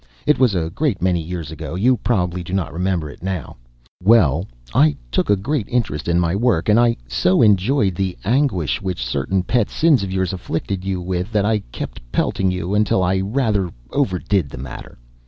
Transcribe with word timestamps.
It 0.25 0.39
was 0.39 0.55
a 0.55 0.71
great 0.71 0.99
many 0.99 1.21
years 1.21 1.51
ago. 1.51 1.75
You 1.75 1.97
probably 1.97 2.41
do 2.41 2.53
not 2.53 2.73
remember 2.73 3.07
it 3.07 3.21
now. 3.21 3.55
Well, 4.01 4.47
I 4.73 4.95
took 5.11 5.29
a 5.29 5.35
great 5.35 5.67
interest 5.69 6.07
in 6.07 6.19
my 6.19 6.35
work, 6.35 6.69
and 6.69 6.79
I 6.79 6.97
so 7.07 7.43
enjoyed 7.43 7.93
the 7.93 8.17
anguish 8.23 8.81
which 8.81 9.05
certain 9.05 9.43
pet 9.43 9.69
sins 9.69 10.01
of 10.01 10.11
yours 10.11 10.33
afflicted 10.33 10.83
you 10.83 11.01
with 11.01 11.31
that 11.33 11.45
I 11.45 11.59
kept 11.71 12.01
pelting 12.11 12.47
at 12.47 12.53
you 12.53 12.73
until 12.73 13.03
I 13.03 13.19
rather 13.19 13.69
overdid 13.91 14.49
the 14.49 14.57
matter. 14.57 14.97